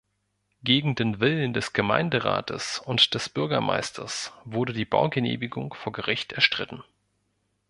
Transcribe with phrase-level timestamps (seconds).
[0.63, 6.83] Gegen den Willen des Gemeinderates und des Bürgermeisters wurde die Baugenehmigung vor Gericht erstritten.